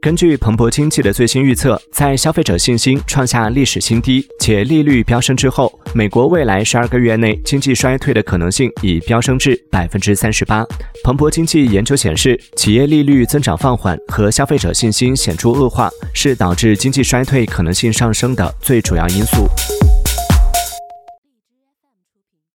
[0.00, 10.64] 根据彭博经济的最新预测在消费者信心创下历史新低且利率飙升之后美国未来十二个月内经济衰退的可能性已飙升至百分之三十八。
[11.04, 19.46] 彭博经济研究显示企业利率增长放缓和消费者信心显著恶化是导致经济衰退可能性上升的最主要因素。